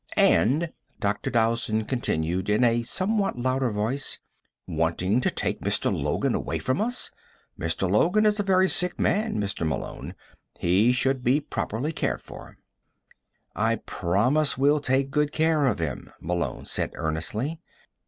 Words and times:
"And," 0.17 0.73
Dr. 0.99 1.29
Dowson 1.29 1.85
continued 1.85 2.49
in 2.49 2.63
a 2.63 2.81
somewhat 2.81 3.37
louder 3.37 3.69
voice, 3.69 4.17
"wanting 4.65 5.21
to 5.21 5.29
take 5.29 5.61
Mr. 5.61 5.93
Logan 5.95 6.33
away 6.33 6.57
from 6.57 6.81
us. 6.81 7.11
Mr. 7.59 7.87
Logan 7.87 8.25
is 8.25 8.39
a 8.39 8.43
very 8.43 8.67
sick 8.67 8.99
man, 8.99 9.39
Mr. 9.39 9.63
Malone. 9.63 10.15
He 10.57 10.91
should 10.91 11.23
be 11.23 11.39
properly 11.39 11.91
cared 11.91 12.23
for." 12.23 12.57
"I 13.55 13.75
promise 13.75 14.57
we'll 14.57 14.81
take 14.81 15.11
good 15.11 15.31
care 15.31 15.67
of 15.67 15.77
him." 15.77 16.09
Malone 16.19 16.65
said 16.65 16.93
earnestly. 16.95 17.61